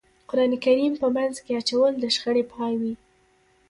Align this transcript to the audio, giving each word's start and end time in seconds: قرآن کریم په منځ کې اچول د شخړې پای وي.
قرآن 0.29 0.51
کریم 0.65 0.93
په 1.01 1.07
منځ 1.15 1.35
کې 1.43 1.51
اچول 1.59 1.93
د 1.99 2.03
شخړې 2.15 2.43
پای 2.51 2.73
وي. 2.81 2.93